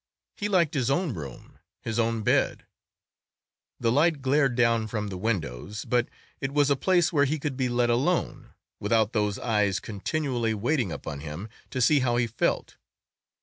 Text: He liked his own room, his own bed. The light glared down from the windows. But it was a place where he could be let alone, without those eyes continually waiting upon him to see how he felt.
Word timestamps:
He 0.35 0.49
liked 0.49 0.73
his 0.73 0.89
own 0.89 1.13
room, 1.13 1.59
his 1.79 1.99
own 1.99 2.23
bed. 2.23 2.65
The 3.79 3.91
light 3.91 4.19
glared 4.23 4.55
down 4.55 4.87
from 4.87 5.09
the 5.09 5.17
windows. 5.19 5.85
But 5.85 6.09
it 6.39 6.51
was 6.51 6.71
a 6.71 6.75
place 6.75 7.13
where 7.13 7.25
he 7.25 7.37
could 7.37 7.55
be 7.55 7.69
let 7.69 7.91
alone, 7.91 8.49
without 8.79 9.13
those 9.13 9.37
eyes 9.37 9.79
continually 9.79 10.55
waiting 10.55 10.91
upon 10.91 11.19
him 11.19 11.49
to 11.69 11.79
see 11.79 11.99
how 11.99 12.17
he 12.17 12.25
felt. 12.25 12.77